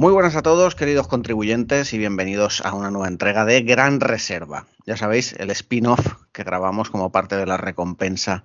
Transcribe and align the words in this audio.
Muy 0.00 0.14
buenas 0.14 0.34
a 0.34 0.40
todos, 0.40 0.76
queridos 0.76 1.08
contribuyentes, 1.08 1.92
y 1.92 1.98
bienvenidos 1.98 2.62
a 2.64 2.72
una 2.72 2.90
nueva 2.90 3.06
entrega 3.06 3.44
de 3.44 3.60
Gran 3.60 4.00
Reserva. 4.00 4.66
Ya 4.86 4.96
sabéis, 4.96 5.34
el 5.34 5.50
spin-off 5.50 6.14
que 6.32 6.42
grabamos 6.42 6.88
como 6.88 7.12
parte 7.12 7.36
de 7.36 7.44
la 7.44 7.58
recompensa 7.58 8.42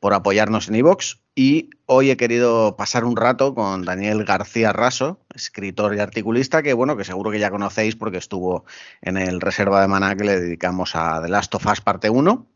por 0.00 0.12
apoyarnos 0.12 0.68
en 0.68 0.74
iVoox. 0.74 1.16
Y 1.34 1.70
hoy 1.86 2.10
he 2.10 2.18
querido 2.18 2.76
pasar 2.76 3.06
un 3.06 3.16
rato 3.16 3.54
con 3.54 3.86
Daniel 3.86 4.26
García 4.26 4.74
Raso, 4.74 5.18
escritor 5.34 5.94
y 5.94 6.00
articulista, 6.00 6.62
que 6.62 6.74
bueno, 6.74 6.94
que 6.98 7.04
seguro 7.04 7.30
que 7.30 7.38
ya 7.38 7.50
conocéis 7.50 7.96
porque 7.96 8.18
estuvo 8.18 8.66
en 9.00 9.16
el 9.16 9.40
Reserva 9.40 9.80
de 9.80 9.88
Maná 9.88 10.14
que 10.14 10.24
le 10.24 10.38
dedicamos 10.38 10.94
a 10.94 11.22
The 11.22 11.30
Last 11.30 11.54
of 11.54 11.64
Us 11.64 11.80
parte 11.80 12.10
1 12.10 12.46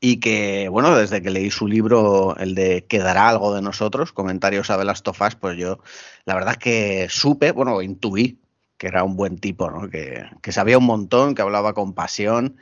y 0.00 0.20
que, 0.20 0.68
bueno, 0.68 0.94
desde 0.96 1.22
que 1.22 1.30
leí 1.30 1.50
su 1.50 1.66
libro, 1.66 2.36
el 2.36 2.54
de 2.54 2.84
Quedará 2.86 3.28
algo 3.28 3.54
de 3.54 3.62
nosotros, 3.62 4.12
comentarios 4.12 4.70
a 4.70 4.76
of 4.76 5.20
Us, 5.20 5.34
pues 5.36 5.56
yo 5.56 5.78
la 6.24 6.34
verdad 6.34 6.52
es 6.52 6.58
que 6.58 7.06
supe, 7.08 7.52
bueno, 7.52 7.80
intuí 7.82 8.38
que 8.76 8.88
era 8.88 9.04
un 9.04 9.16
buen 9.16 9.38
tipo, 9.38 9.70
¿no? 9.70 9.88
que, 9.88 10.24
que 10.42 10.52
sabía 10.52 10.78
un 10.78 10.84
montón, 10.84 11.34
que 11.34 11.42
hablaba 11.42 11.72
con 11.72 11.94
pasión 11.94 12.56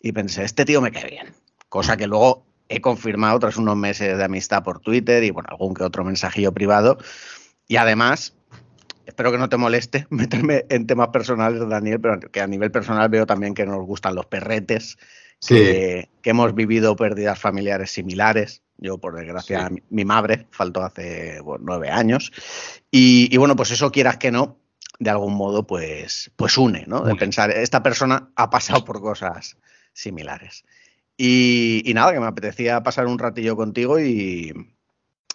y 0.00 0.12
pensé, 0.12 0.44
este 0.44 0.64
tío 0.64 0.80
me 0.80 0.92
cae 0.92 1.10
bien. 1.10 1.34
Cosa 1.68 1.96
que 1.96 2.06
luego 2.06 2.46
he 2.68 2.80
confirmado 2.80 3.38
tras 3.38 3.56
unos 3.56 3.76
meses 3.76 4.16
de 4.16 4.24
amistad 4.24 4.62
por 4.62 4.80
Twitter 4.80 5.24
y, 5.24 5.30
bueno, 5.30 5.48
algún 5.50 5.74
que 5.74 5.82
otro 5.82 6.04
mensajillo 6.04 6.52
privado. 6.52 6.98
Y 7.66 7.76
además, 7.76 8.34
espero 9.06 9.32
que 9.32 9.38
no 9.38 9.48
te 9.48 9.56
moleste 9.56 10.06
meterme 10.10 10.64
en 10.68 10.86
temas 10.86 11.08
personales, 11.08 11.68
Daniel, 11.68 12.00
pero 12.00 12.20
que 12.20 12.40
a 12.40 12.46
nivel 12.46 12.70
personal 12.70 13.08
veo 13.08 13.26
también 13.26 13.54
que 13.54 13.66
nos 13.66 13.84
gustan 13.84 14.14
los 14.14 14.26
perretes 14.26 14.98
que, 15.40 16.08
hemos 16.24 16.54
vivido 16.54 16.96
pérdidas 16.96 17.38
familiares 17.38 17.90
similares. 17.92 18.62
Yo, 18.78 18.98
por 18.98 19.16
desgracia, 19.16 19.70
mi, 19.88 20.04
madre 20.04 20.46
faltó 20.50 20.82
hace 20.82 21.40
nueve 21.60 21.90
años. 21.90 22.32
Y, 22.90 23.34
bueno, 23.36 23.56
pues 23.56 23.70
eso 23.70 23.90
quieras 23.90 24.18
que 24.18 24.30
no, 24.30 24.58
de 24.98 25.10
algún 25.10 25.34
modo, 25.34 25.66
pues, 25.66 26.30
pues 26.36 26.58
une, 26.58 26.84
¿no? 26.86 27.02
De 27.02 27.14
pensar, 27.14 27.50
esta 27.50 27.82
persona 27.82 28.30
ha 28.36 28.50
pasado 28.50 28.84
por 28.84 29.00
cosas 29.00 29.56
similares. 29.92 30.64
Y, 31.16 31.90
nada, 31.94 32.12
que 32.12 32.20
me 32.20 32.26
apetecía 32.26 32.82
pasar 32.82 33.06
un 33.06 33.18
ratillo 33.18 33.56
contigo 33.56 33.98
y, 33.98 34.52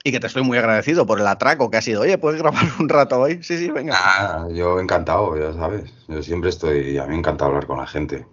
y, 0.03 0.11
que 0.11 0.19
te 0.19 0.27
estoy 0.27 0.43
muy 0.43 0.59
agradecido 0.59 1.07
por 1.07 1.19
el 1.19 1.25
atraco 1.25 1.71
que 1.71 1.77
ha 1.77 1.81
sido. 1.81 2.01
Oye, 2.01 2.19
¿puedes 2.19 2.39
grabar 2.39 2.63
un 2.79 2.89
rato 2.89 3.19
hoy? 3.19 3.41
Sí, 3.41 3.57
sí, 3.57 3.71
venga. 3.71 3.95
Ah, 3.97 4.47
yo 4.53 4.79
encantado, 4.79 5.35
ya 5.35 5.57
sabes. 5.57 5.91
Yo 6.07 6.21
siempre 6.21 6.51
estoy, 6.51 6.99
a 6.99 7.05
mí 7.05 7.13
me 7.13 7.17
encanta 7.17 7.45
hablar 7.45 7.65
con 7.65 7.79
la 7.79 7.87
gente 7.87 8.27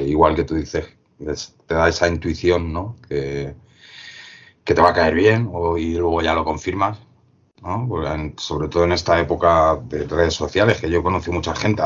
igual 0.00 0.34
que 0.34 0.44
tú 0.44 0.54
dices, 0.54 0.86
te 1.66 1.74
da 1.74 1.88
esa 1.88 2.08
intuición, 2.08 2.72
¿no? 2.72 2.96
Que, 3.08 3.54
que 4.64 4.74
te 4.74 4.80
va 4.80 4.90
a 4.90 4.94
caer 4.94 5.14
bien 5.14 5.50
y 5.78 5.94
luego 5.94 6.22
ya 6.22 6.34
lo 6.34 6.44
confirmas, 6.44 6.98
¿no? 7.62 7.88
sobre 8.36 8.68
todo 8.68 8.84
en 8.84 8.92
esta 8.92 9.20
época 9.20 9.76
de 9.84 10.06
redes 10.06 10.34
sociales, 10.34 10.80
que 10.80 10.90
yo 10.90 11.02
conocí 11.02 11.30
mucha 11.30 11.54
gente. 11.54 11.82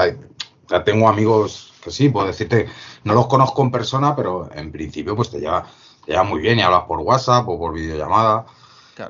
ya 0.68 0.84
tengo 0.84 1.08
amigos 1.08 1.74
que 1.82 1.90
sí, 1.90 2.08
puedo 2.08 2.26
decirte, 2.26 2.68
no 3.04 3.14
los 3.14 3.26
conozco 3.26 3.62
en 3.62 3.70
persona, 3.70 4.14
pero 4.14 4.48
en 4.54 4.70
principio 4.70 5.16
pues 5.16 5.30
te 5.30 5.40
lleva, 5.40 5.64
te 6.04 6.12
lleva 6.12 6.24
muy 6.24 6.40
bien 6.40 6.58
y 6.58 6.62
hablas 6.62 6.84
por 6.84 7.00
WhatsApp 7.00 7.48
o 7.48 7.58
por 7.58 7.74
videollamada. 7.74 8.46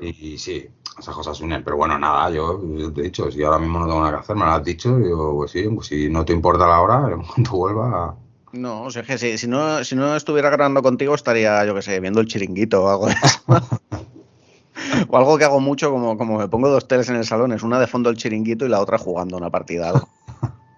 Y, 0.01 0.37
sí, 0.37 0.69
esas 0.99 1.15
cosas 1.15 1.39
unen. 1.41 1.63
Pero 1.63 1.77
bueno, 1.77 1.97
nada, 1.97 2.29
yo, 2.29 2.59
te 2.93 3.01
he 3.01 3.03
dicho, 3.05 3.31
si 3.31 3.43
ahora 3.43 3.57
mismo 3.57 3.79
no 3.79 3.87
tengo 3.87 4.01
nada 4.01 4.13
que 4.13 4.19
hacer, 4.19 4.35
me 4.35 4.45
lo 4.45 4.51
has 4.51 4.63
dicho, 4.63 4.99
yo, 4.99 5.33
pues 5.35 5.51
sí, 5.51 5.63
pues 5.67 5.87
si 5.87 6.09
no 6.09 6.23
te 6.23 6.33
importa 6.33 6.67
la 6.67 6.81
hora, 6.81 7.09
en 7.11 7.23
cuanto 7.23 7.51
vuelva, 7.51 8.15
no, 8.53 8.83
o 8.83 8.91
sea, 8.91 9.03
que 9.03 9.17
si, 9.17 9.47
no, 9.47 9.83
si 9.83 9.95
no 9.95 10.15
estuviera 10.15 10.49
grabando 10.49 10.81
contigo 10.81 11.15
estaría, 11.15 11.65
yo 11.65 11.75
qué 11.75 11.81
sé, 11.81 11.99
viendo 11.99 12.19
el 12.19 12.27
chiringuito 12.27 12.83
o 12.83 12.89
algo 12.89 13.07
de 13.07 13.13
eso. 13.13 13.41
o 15.09 15.17
algo 15.17 15.37
que 15.37 15.45
hago 15.45 15.59
mucho, 15.59 15.91
como, 15.91 16.17
como 16.17 16.37
me 16.37 16.47
pongo 16.47 16.69
dos 16.69 16.87
teles 16.87 17.09
en 17.09 17.15
el 17.15 17.25
salón, 17.25 17.51
es 17.51 17.63
una 17.63 17.79
de 17.79 17.87
fondo 17.87 18.09
el 18.09 18.17
chiringuito 18.17 18.65
y 18.65 18.69
la 18.69 18.81
otra 18.81 18.97
jugando 18.97 19.37
una 19.37 19.49
partida. 19.49 19.91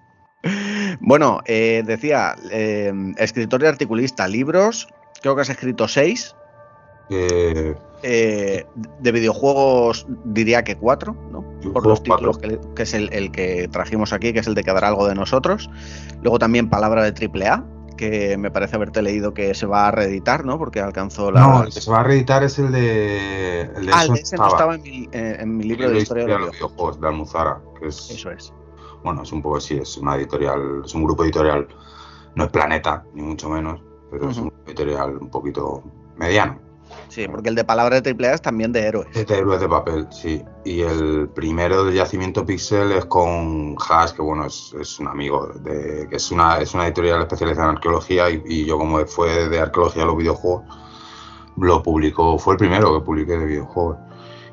bueno, 0.99 1.41
eh, 1.45 1.83
decía, 1.85 2.35
eh, 2.51 2.93
escritor 3.17 3.63
y 3.63 3.67
articulista, 3.67 4.27
libros, 4.27 4.87
creo 5.21 5.35
que 5.35 5.41
has 5.41 5.49
escrito 5.49 5.87
seis. 5.87 6.35
Eh, 7.09 7.75
eh, 8.03 8.65
de 8.99 9.11
videojuegos 9.11 10.07
diría 10.23 10.63
que 10.63 10.75
cuatro, 10.75 11.15
¿no? 11.31 11.40
Por 11.69 11.85
los 11.85 12.01
títulos 12.03 12.37
que, 12.37 12.83
es 12.83 12.93
el, 12.93 13.31
que 13.31 13.67
trajimos 13.71 14.13
aquí, 14.13 14.33
que 14.33 14.39
es 14.39 14.47
el 14.47 14.55
de 14.55 14.63
quedar 14.63 14.83
algo 14.83 15.07
de 15.07 15.15
nosotros. 15.15 15.69
Luego 16.21 16.39
también 16.39 16.69
Palabra 16.69 17.03
de 17.03 17.11
Triple 17.11 17.47
A, 17.47 17.63
que 17.97 18.37
me 18.37 18.49
parece 18.49 18.75
haberte 18.75 19.01
leído 19.01 19.33
que 19.33 19.53
se 19.53 19.65
va 19.65 19.87
a 19.87 19.91
reeditar, 19.91 20.43
¿no? 20.43 20.57
Porque 20.57 20.79
alcanzó 20.79 21.31
la. 21.31 21.41
No, 21.41 21.63
el 21.63 21.73
que 21.73 21.81
se 21.81 21.91
va 21.91 21.99
a 21.99 22.03
reeditar 22.03 22.43
es 22.43 22.57
el 22.57 22.71
de. 22.71 23.61
El 23.61 23.85
de 23.85 23.91
ah, 23.93 24.05
ese 24.13 24.37
no 24.37 24.47
estaba 24.47 24.75
en 24.75 24.81
mi, 24.81 25.07
eh, 25.11 25.45
libro 25.45 25.89
de, 25.91 25.99
historia 25.99 26.25
de 26.25 26.39
los 26.39 26.51
videojuegos. 26.51 26.99
de 26.99 27.07
Almuzara. 27.07 27.61
Que 27.79 27.87
es, 27.87 28.09
Eso 28.09 28.31
es. 28.31 28.53
Bueno, 29.03 29.23
es 29.23 29.31
un 29.31 29.41
poco 29.41 29.57
así, 29.57 29.77
es 29.77 29.97
una 29.97 30.15
editorial, 30.15 30.83
es 30.85 30.93
un 30.93 31.03
grupo 31.03 31.23
editorial, 31.23 31.67
no 32.35 32.43
es 32.43 32.49
Planeta, 32.51 33.03
ni 33.13 33.23
mucho 33.23 33.49
menos, 33.49 33.81
pero 34.11 34.29
es 34.29 34.37
un 34.37 34.53
editorial 34.65 35.17
un 35.17 35.29
poquito 35.29 35.83
mediano. 36.17 36.70
Sí, 37.11 37.27
porque 37.27 37.49
el 37.49 37.55
de 37.55 37.63
palabra 37.63 37.95
de 37.95 38.01
triple 38.01 38.29
A 38.29 38.33
es 38.35 38.41
también 38.41 38.71
de 38.71 38.81
héroes. 38.81 39.07
Es 39.13 39.27
de 39.27 39.37
héroes 39.37 39.59
de 39.59 39.67
papel, 39.67 40.07
sí. 40.11 40.43
Y 40.63 40.81
el 40.81 41.29
primero 41.29 41.83
de 41.83 41.93
Yacimiento 41.93 42.45
Pixel 42.45 42.91
es 42.93 43.05
con 43.05 43.75
Haas, 43.89 44.13
que 44.13 44.21
bueno, 44.21 44.45
es, 44.45 44.99
un 44.99 45.07
amigo, 45.07 45.47
de, 45.47 46.07
que 46.09 46.15
es 46.15 46.31
una, 46.31 46.59
editorial 46.59 47.21
especializada 47.21 47.69
en 47.69 47.75
arqueología 47.75 48.29
y, 48.29 48.65
yo 48.65 48.77
como 48.77 49.05
fue 49.07 49.49
de 49.49 49.59
arqueología 49.59 50.05
los 50.05 50.17
videojuegos, 50.17 50.63
lo 51.57 51.83
publicó, 51.83 52.37
fue 52.37 52.53
el 52.53 52.57
primero 52.57 52.93
que 52.93 53.05
publiqué 53.05 53.37
de 53.37 53.45
videojuegos. 53.45 53.97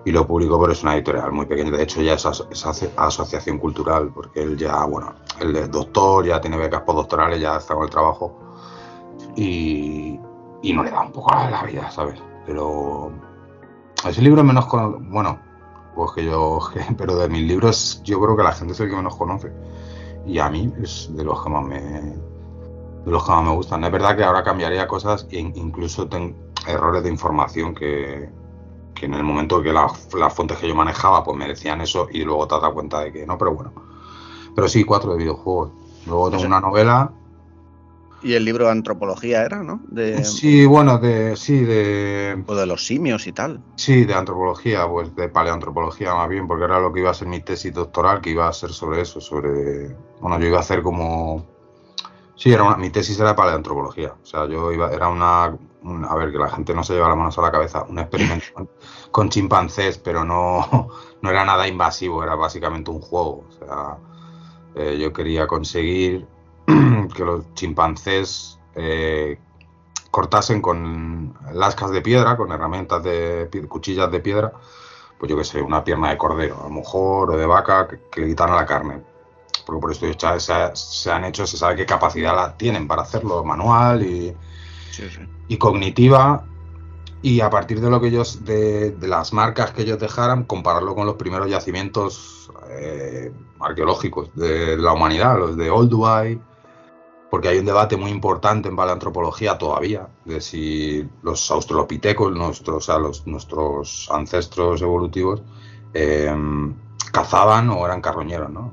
Y 0.05 0.11
lo 0.11 0.27
publicó, 0.27 0.59
pero 0.61 0.73
es 0.73 0.83
una 0.83 0.95
editorial 0.95 1.33
muy 1.33 1.47
pequeña. 1.47 1.71
De 1.71 1.83
hecho, 1.83 2.01
ya 2.01 2.15
es, 2.15 2.25
asociación 2.25 3.59
cultural, 3.59 4.11
porque 4.15 4.43
él 4.43 4.57
ya, 4.57 4.85
bueno, 4.85 5.15
él 5.39 5.55
es 5.55 5.71
doctor, 5.71 6.25
ya 6.25 6.41
tiene 6.41 6.57
becas 6.57 6.83
postdoctorales, 6.83 7.41
ya 7.41 7.57
está 7.57 7.75
con 7.75 7.85
el 7.85 7.91
trabajo. 7.91 8.41
Y, 9.37 10.19
y 10.63 10.73
no 10.73 10.83
le 10.83 10.91
da 10.91 11.03
un 11.03 11.13
poco 11.13 11.33
a 11.33 11.51
la 11.51 11.63
vida, 11.63 11.91
¿sabes? 11.91 12.21
Pero 12.47 13.13
ese 14.07 14.23
libro 14.23 14.43
menos 14.45 14.67
bueno, 15.11 15.39
pues 15.95 16.13
que 16.13 16.25
yo, 16.25 16.61
pero 16.97 17.17
de 17.17 17.29
mis 17.29 17.43
libros 17.43 18.03
yo 18.05 18.21
creo 18.21 18.37
que 18.37 18.43
la 18.43 18.53
gente 18.53 18.73
es 18.73 18.81
el 18.81 18.91
que 18.91 18.97
menos 18.97 19.17
conoce. 19.17 19.53
Y 20.27 20.39
a 20.39 20.51
mí 20.51 20.73
es 20.83 21.09
de 21.15 21.25
los 21.25 21.43
que 21.43 21.51
más 21.51 21.65
me, 21.65 21.81
de 21.81 23.11
los 23.11 23.25
que 23.25 23.31
más 23.31 23.45
me 23.45 23.55
gustan. 23.55 23.85
Es 23.85 23.93
verdad 23.93 24.17
que 24.17 24.25
ahora 24.25 24.43
cambiaría 24.43 24.87
cosas 24.87 25.27
e 25.31 25.39
incluso 25.39 26.07
tengo 26.09 26.37
errores 26.67 27.03
de 27.03 27.09
información 27.09 27.75
que, 27.75 28.29
que 28.95 29.07
en 29.07 29.15
el 29.15 29.23
momento 29.23 29.63
que 29.63 29.73
las 29.73 30.35
fuentes 30.35 30.59
que 30.59 30.69
yo 30.69 30.75
manejaba 30.75 31.25
pues 31.25 31.37
me 31.37 31.49
decían 31.49 31.81
eso 31.81 32.09
y 32.11 32.25
luego 32.25 32.47
te 32.47 32.61
das 32.61 32.73
cuenta 32.73 33.01
de 33.01 33.13
que 33.13 33.27
no, 33.27 33.39
pero 33.39 33.55
bueno. 33.55 33.73
Pero 34.55 34.69
sí, 34.69 34.85
cuatro 34.85 35.13
de 35.13 35.19
videojuegos. 35.19 35.71
Luego 36.07 36.31
tengo 36.31 36.47
una 36.47 36.61
novela 36.61 37.13
y 38.23 38.35
el 38.35 38.45
libro 38.45 38.67
de 38.67 38.73
antropología 38.73 39.45
era, 39.45 39.63
¿no? 39.63 39.81
De, 39.89 40.25
sí, 40.25 40.67
bueno, 40.67 40.99
de, 40.99 41.37
sí, 41.37 41.61
de... 41.61 42.43
O 42.47 42.55
de 42.55 42.67
los 42.67 42.87
simios 42.87 43.27
y 43.27 43.33
tal. 43.33 43.63
Sí, 43.77 44.05
de 44.05 44.15
antropología, 44.15 44.89
pues 44.89 45.15
de 45.15 45.29
paleoantropología 45.29 46.15
más 46.15 46.29
bien, 46.29 46.49
porque 46.49 46.65
era 46.65 46.81
lo 46.81 46.93
que 46.93 47.01
iba 47.01 47.11
a 47.11 47.15
ser 47.15 47.29
mi 47.29 47.41
tesis 47.41 47.73
doctoral, 47.73 48.21
que 48.21 48.31
iba 48.31 48.49
a 48.49 48.53
ser 48.53 48.71
sobre 48.71 49.03
eso, 49.03 49.21
sobre... 49.21 49.95
Bueno, 50.21 50.39
yo 50.41 50.47
iba 50.47 50.59
a 50.59 50.61
hacer 50.61 50.83
como... 50.83 51.47
Sí, 52.35 52.53
era 52.53 52.63
una, 52.65 52.77
mi 52.77 52.91
tesis 52.91 53.19
era 53.19 53.31
de 53.31 53.35
paleoantropología. 53.35 54.15
O 54.23 54.27
sea, 54.27 54.47
yo 54.47 54.73
iba, 54.73 54.91
era 54.91 55.09
una, 55.09 55.45
a 55.45 56.15
ver, 56.17 56.33
que 56.33 56.39
la 56.39 56.51
gente 56.51 56.75
no 56.75 56.83
se 56.85 56.95
lleva 56.95 57.09
las 57.09 57.17
manos 57.17 57.39
a 57.39 57.43
la 57.43 57.51
cabeza, 57.51 57.85
un 57.89 57.99
experimento 57.99 58.69
con, 59.11 59.29
chimpancés, 59.31 59.99
pero 59.99 60.25
no, 60.25 60.89
no 61.23 61.31
era 61.31 61.45
nada 61.45 61.67
invasivo, 61.69 62.23
era 62.23 62.35
básicamente 62.35 62.91
un 62.91 63.01
juego. 63.01 63.45
O 63.49 63.53
sea, 63.53 63.99
eh, 64.75 64.99
yo 64.99 65.13
quería 65.13 65.47
conseguir 65.47 66.27
que 67.15 67.25
los 67.25 67.55
chimpancés 67.55 68.59
eh, 68.75 69.39
cortasen 70.11 70.61
con 70.61 71.35
lascas 71.53 71.91
de 71.91 72.03
piedra, 72.03 72.37
con 72.37 72.53
herramientas 72.53 73.03
de 73.03 73.67
cuchillas 73.69 74.11
de 74.11 74.21
piedra, 74.21 74.53
pues 75.19 75.31
yo 75.31 75.37
qué 75.37 75.45
sé, 75.45 75.61
una 75.61 75.85
pierna 75.85 76.11
de 76.11 76.19
cordero, 76.19 76.61
a 76.61 76.65
lo 76.65 76.71
mejor, 76.71 77.33
o 77.33 77.37
de 77.37 77.47
vaca, 77.47 77.89
que, 77.89 78.21
le 78.21 78.29
quitaran 78.29 78.57
la 78.57 78.67
carne. 78.67 79.03
Porque 79.67 79.81
por 79.81 79.93
esto 79.93 80.07
ya 80.07 80.39
se, 80.75 81.11
han 81.11 81.25
hecho, 81.25 81.47
se 81.47 81.57
sabe 81.57 81.77
qué 81.77 81.85
capacidad 81.87 82.35
la 82.35 82.57
tienen 82.57 82.87
para 82.87 83.03
hacerlo, 83.03 83.45
manual 83.45 84.03
y, 84.03 84.35
y 85.49 85.57
cognitiva. 85.59 86.45
Y 87.21 87.41
a 87.41 87.51
partir 87.51 87.81
de 87.81 87.91
lo 87.91 88.01
que 88.01 88.09
ellos, 88.09 88.45
de, 88.45 88.97
las 89.01 89.33
marcas 89.33 89.73
que 89.73 89.83
ellos 89.83 89.99
dejaran, 89.99 90.45
compararlo 90.45 90.95
con 90.95 91.05
los 91.05 91.17
primeros 91.17 91.51
yacimientos 91.51 92.51
eh, 92.71 93.33
arqueológicos 93.61 94.35
de, 94.37 94.77
la 94.77 94.93
humanidad, 94.93 95.37
los 95.37 95.57
de 95.57 95.69
Olduvai, 95.69 96.41
porque 97.31 97.49
hay 97.49 97.59
un 97.59 97.67
debate 97.67 97.97
muy 97.97 98.11
importante 98.11 98.69
en 98.69 98.77
paleoantropología 98.77 99.59
todavía 99.59 100.09
de 100.25 100.41
si 100.41 101.09
los 101.23 101.51
australopitecos, 101.51 102.33
nuestros, 102.35 102.89
o 102.89 102.99
los, 102.99 103.27
nuestros 103.27 104.09
ancestros 104.11 104.81
evolutivos, 104.81 105.43
em, 105.93 106.75
cazaban 107.13 107.71
o 107.71 107.85
eran 107.85 108.01
carroñeros, 108.01 108.51
¿no? 108.51 108.73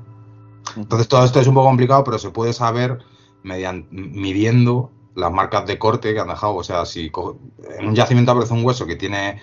Entonces 0.76 1.08
todo 1.08 1.24
esto 1.24 1.40
es 1.40 1.46
un 1.46 1.54
poco 1.54 1.68
complicado, 1.68 2.04
pero 2.04 2.18
se 2.18 2.30
puede 2.30 2.52
saber 2.52 2.98
mediante, 3.42 3.88
midiendo 3.90 4.90
las 5.14 5.32
marcas 5.32 5.66
de 5.66 5.78
corte 5.78 6.12
que 6.12 6.20
han 6.20 6.28
dejado. 6.28 6.54
O 6.54 6.64
sea, 6.64 6.84
si 6.86 7.10
en 7.78 7.86
un 7.86 7.94
yacimiento 7.94 8.32
aparece 8.32 8.54
un 8.54 8.64
hueso 8.64 8.86
que 8.86 8.96
tiene 8.96 9.40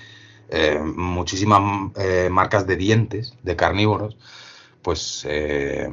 eh, 0.50 0.80
muchísimas 0.80 1.92
eh, 1.98 2.30
marcas 2.32 2.68
de 2.68 2.76
dientes 2.76 3.34
de 3.42 3.56
carnívoros, 3.56 4.18
pues 4.82 5.26
eh, 5.28 5.90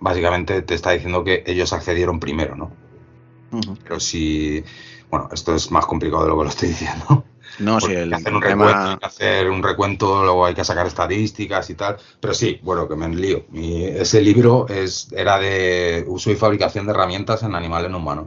básicamente 0.00 0.62
te 0.62 0.74
está 0.74 0.92
diciendo 0.92 1.24
que 1.24 1.42
ellos 1.46 1.72
accedieron 1.72 2.20
primero, 2.20 2.56
¿no? 2.56 2.72
Pero 3.84 4.00
si, 4.00 4.64
bueno, 5.10 5.28
esto 5.32 5.54
es 5.54 5.70
más 5.70 5.86
complicado 5.86 6.24
de 6.24 6.28
lo 6.30 6.38
que 6.38 6.44
lo 6.44 6.50
estoy 6.50 6.68
diciendo. 6.70 7.24
No, 7.58 7.80
si 7.80 7.92
el 7.92 8.02
hay 8.02 8.08
que 8.08 8.14
hacer 8.16 8.34
un 8.34 8.42
recuento, 8.42 8.74
hay 8.74 8.96
que 8.96 9.06
hacer 9.06 9.50
un 9.50 9.62
recuento, 9.62 10.24
luego 10.24 10.44
hay 10.44 10.54
que 10.54 10.64
sacar 10.64 10.86
estadísticas 10.86 11.70
y 11.70 11.74
tal. 11.74 11.96
Pero 12.20 12.34
sí, 12.34 12.58
bueno, 12.62 12.88
que 12.88 12.96
me 12.96 13.06
enlío. 13.06 13.44
ese 13.52 14.20
libro 14.20 14.66
es, 14.68 15.08
era 15.12 15.38
de 15.38 16.04
uso 16.08 16.30
y 16.30 16.36
fabricación 16.36 16.86
de 16.86 16.92
herramientas 16.92 17.42
en 17.42 17.54
animales 17.54 17.90
no 17.90 17.98
humanos. 17.98 18.26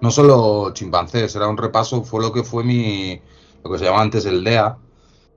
No 0.00 0.12
solo 0.12 0.72
chimpancés, 0.74 1.34
era 1.34 1.48
un 1.48 1.56
repaso, 1.56 2.04
fue 2.04 2.22
lo 2.22 2.32
que 2.32 2.44
fue 2.44 2.62
mi, 2.62 3.20
lo 3.64 3.70
que 3.70 3.78
se 3.78 3.84
llamaba 3.84 4.02
antes 4.02 4.24
el 4.26 4.44
DEA, 4.44 4.78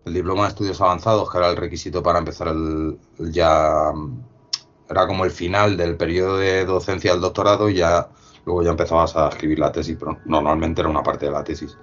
el 0.06 0.13
Diploma 0.13 0.44
de 0.44 0.50
Estudios 0.50 0.80
Avanzados, 0.81 1.31
que 1.31 1.38
era 1.39 1.50
el 1.50 1.57
requisito 1.57 2.04
para 2.04 2.19
empezar 2.19 2.50
el, 2.50 3.00
ya, 3.31 3.92
era 4.91 5.07
como 5.07 5.25
el 5.25 5.31
final 5.31 5.77
del 5.77 5.95
periodo 5.95 6.38
de 6.38 6.65
docencia 6.65 7.11
del 7.11 7.21
doctorado 7.21 7.69
y 7.69 7.75
ya 7.75 8.09
luego 8.45 8.63
ya 8.63 8.71
empezabas 8.71 9.15
a 9.15 9.29
escribir 9.29 9.59
la 9.59 9.71
tesis, 9.71 9.95
pero 9.99 10.17
normalmente 10.25 10.81
era 10.81 10.89
una 10.89 11.01
parte 11.01 11.27
de 11.27 11.31
la 11.31 11.43
tesis. 11.43 11.77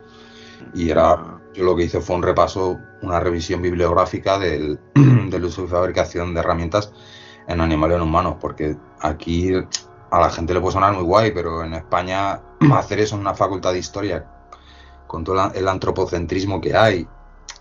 Y 0.75 0.91
era, 0.91 1.41
yo 1.55 1.65
lo 1.65 1.75
que 1.75 1.85
hice 1.85 2.01
fue 2.01 2.17
un 2.17 2.23
repaso, 2.23 2.79
una 3.03 3.21
revisión 3.21 3.63
bibliográfica 3.63 4.39
del, 4.39 4.79
uso 5.43 5.65
y 5.65 5.69
fabricación 5.69 6.35
de 6.35 6.41
herramientas 6.41 6.93
en 7.47 7.61
animales 7.61 8.01
humanos, 8.01 8.37
porque 8.41 8.77
aquí 9.01 9.53
a 10.11 10.21
la 10.21 10.31
gente 10.31 10.53
le 10.53 10.61
puede 10.61 10.75
sonar 10.75 10.93
muy 10.93 11.05
guay, 11.05 11.31
pero 11.31 11.65
en 11.65 11.75
España 11.75 12.41
hacer 12.75 13.01
eso 13.01 13.15
en 13.15 13.23
una 13.23 13.35
facultad 13.35 13.73
de 13.73 13.79
historia, 13.79 14.27
con 15.07 15.25
todo 15.25 15.51
el 15.55 15.69
antropocentrismo 15.69 16.61
que 16.61 16.77
hay 16.77 17.09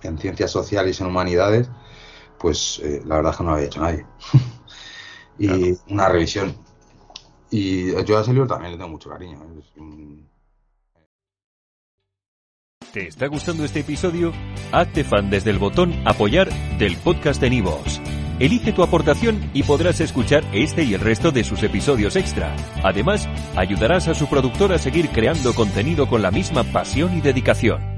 en 0.03 0.17
ciencias 0.17 0.51
sociales 0.51 0.99
y 0.99 1.03
en 1.03 1.09
humanidades, 1.09 1.69
pues 2.37 2.81
eh, 2.83 3.01
la 3.05 3.15
verdad 3.15 3.31
es 3.31 3.37
que 3.37 3.43
no 3.43 3.49
lo 3.51 3.55
había 3.55 3.67
hecho 3.67 3.81
nadie. 3.81 4.05
y 5.39 5.77
una 5.89 6.09
revisión. 6.09 6.55
Y 7.49 7.91
yo 8.03 8.17
a 8.17 8.21
ese 8.21 8.33
libro 8.33 8.47
también 8.47 8.71
le 8.71 8.77
tengo 8.77 8.89
mucho 8.89 9.09
cariño. 9.09 9.39
¿eh? 9.41 10.23
¿Te 12.91 13.07
está 13.07 13.27
gustando 13.27 13.63
este 13.63 13.81
episodio? 13.81 14.33
Hazte 14.71 15.03
fan 15.03 15.29
desde 15.29 15.51
el 15.51 15.59
botón 15.59 15.93
apoyar 16.05 16.49
del 16.77 16.97
podcast 16.97 17.39
de 17.41 17.49
Nivos. 17.49 18.01
Elige 18.39 18.71
tu 18.71 18.83
aportación 18.83 19.49
y 19.53 19.63
podrás 19.63 19.99
escuchar 19.99 20.43
este 20.53 20.83
y 20.83 20.93
el 20.93 21.01
resto 21.01 21.31
de 21.31 21.43
sus 21.43 21.63
episodios 21.63 22.15
extra. 22.15 22.55
Además, 22.83 23.27
ayudarás 23.55 24.07
a 24.07 24.13
su 24.13 24.27
productor 24.27 24.73
a 24.73 24.77
seguir 24.77 25.09
creando 25.09 25.53
contenido 25.53 26.07
con 26.07 26.21
la 26.21 26.31
misma 26.31 26.63
pasión 26.63 27.17
y 27.17 27.21
dedicación. 27.21 27.96